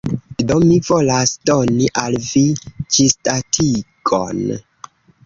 [0.51, 0.55] Do.
[0.69, 2.43] Mi volas doni al vi
[2.97, 4.43] ĝisdatigon